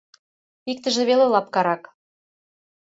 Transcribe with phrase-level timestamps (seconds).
[0.71, 1.83] Иктыже веле лапкарак.